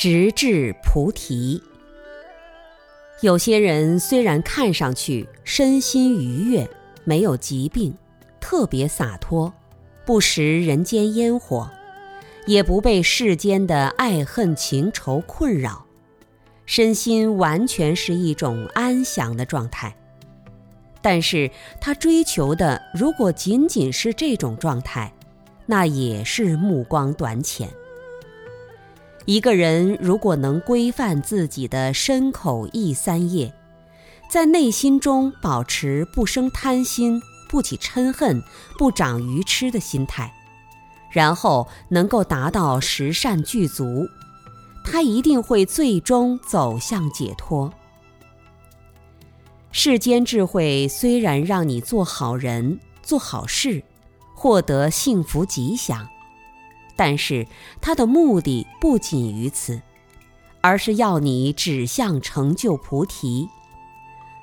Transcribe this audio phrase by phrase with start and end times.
[0.00, 1.62] 直至菩提。
[3.20, 6.66] 有些人虽然看上去身心愉悦，
[7.04, 7.94] 没有疾病，
[8.40, 9.52] 特别洒脱，
[10.06, 11.70] 不食人间烟火，
[12.46, 15.84] 也不被世间的爱恨情仇困扰，
[16.64, 19.94] 身心完全是一种安详的状态。
[21.02, 25.12] 但是他追求的如果仅仅是这种状态，
[25.66, 27.68] 那也是目光短浅。
[29.30, 33.54] 一个人如果能规范自己的身口意三业，
[34.28, 38.42] 在内心中保持不生贪心、不起嗔恨、
[38.76, 40.34] 不长愚痴的心态，
[41.12, 44.08] 然后能够达到十善具足，
[44.84, 47.72] 他一定会最终走向解脱。
[49.70, 53.84] 世间智慧虽然让你做好人、做好事，
[54.34, 56.08] 获得幸福吉祥。
[57.00, 57.46] 但是
[57.80, 59.80] 他的目的不仅于此，
[60.60, 63.48] 而是要你指向成就菩提。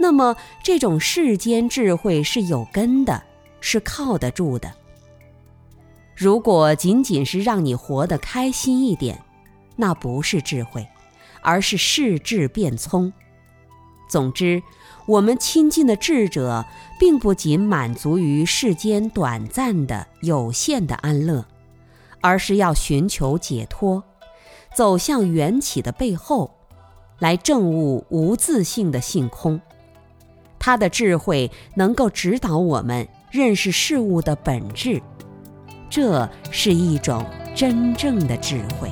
[0.00, 3.22] 那么这种世间智慧是有根的，
[3.60, 4.74] 是靠得住的。
[6.16, 9.22] 如果仅仅是让你活得开心一点，
[9.76, 10.84] 那不是智慧，
[11.42, 13.12] 而是世智变聪。
[14.08, 14.60] 总之，
[15.06, 16.66] 我们亲近的智者，
[16.98, 21.46] 并不仅满足于世间短暂的、有限的安乐。
[22.20, 24.02] 而是要寻求解脱，
[24.74, 26.50] 走向缘起的背后，
[27.18, 29.60] 来证悟无自性的性空。
[30.58, 35.00] 他的智慧能够指导我们认识事物的本质，
[35.88, 38.90] 这是一种真正的智慧。